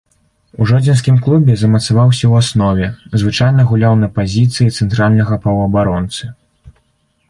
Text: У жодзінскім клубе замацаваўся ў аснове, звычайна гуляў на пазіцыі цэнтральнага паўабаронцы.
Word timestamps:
У 0.63 0.69
жодзінскім 0.69 1.19
клубе 1.25 1.57
замацаваўся 1.63 2.17
ў 2.17 2.33
аснове, 2.45 2.87
звычайна 3.25 3.69
гуляў 3.75 3.93
на 4.03 4.13
пазіцыі 4.19 4.71
цэнтральнага 4.77 5.43
паўабаронцы. 5.49 6.23